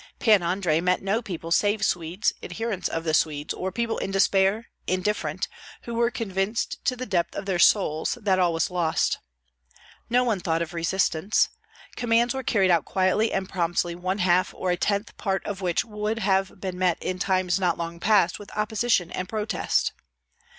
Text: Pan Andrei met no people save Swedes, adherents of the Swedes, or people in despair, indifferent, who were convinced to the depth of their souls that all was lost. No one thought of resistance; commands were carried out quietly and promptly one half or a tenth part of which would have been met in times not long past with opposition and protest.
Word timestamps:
Pan 0.17 0.41
Andrei 0.41 0.81
met 0.81 1.03
no 1.03 1.21
people 1.21 1.51
save 1.51 1.85
Swedes, 1.85 2.33
adherents 2.41 2.87
of 2.89 3.03
the 3.03 3.13
Swedes, 3.13 3.53
or 3.53 3.71
people 3.71 3.99
in 3.99 4.09
despair, 4.09 4.71
indifferent, 4.87 5.47
who 5.83 5.93
were 5.93 6.09
convinced 6.09 6.83
to 6.85 6.95
the 6.95 7.05
depth 7.05 7.35
of 7.35 7.45
their 7.45 7.59
souls 7.59 8.17
that 8.19 8.39
all 8.39 8.51
was 8.51 8.71
lost. 8.71 9.19
No 10.09 10.23
one 10.23 10.39
thought 10.39 10.63
of 10.63 10.73
resistance; 10.73 11.49
commands 11.95 12.33
were 12.33 12.41
carried 12.41 12.71
out 12.71 12.83
quietly 12.83 13.31
and 13.31 13.47
promptly 13.47 13.93
one 13.93 14.17
half 14.17 14.55
or 14.55 14.71
a 14.71 14.75
tenth 14.75 15.15
part 15.17 15.45
of 15.45 15.61
which 15.61 15.85
would 15.85 16.17
have 16.17 16.59
been 16.59 16.79
met 16.79 16.97
in 16.99 17.19
times 17.19 17.59
not 17.59 17.77
long 17.77 17.99
past 17.99 18.39
with 18.39 18.49
opposition 18.57 19.11
and 19.11 19.29
protest. 19.29 19.91